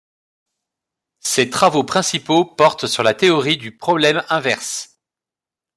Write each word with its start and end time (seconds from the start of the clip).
Ses 1.19 1.51
travaux 1.51 1.83
principaux 1.83 2.43
portent 2.43 2.87
sur 2.87 3.03
la 3.03 3.13
théorie 3.13 3.57
du 3.57 3.77
problème 3.77 4.23
inverse. 4.29 4.99